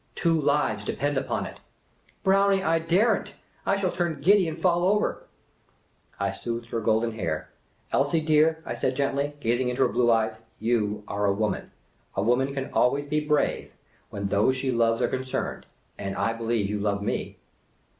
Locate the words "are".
11.07-11.25, 15.03-15.07